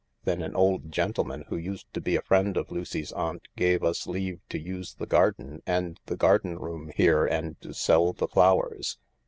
[0.23, 4.07] Then an old gentleman who used to be a friend of Lucy^ aunt gave us
[4.07, 8.97] leave to use the garden and the garden room here and to sell the flowers.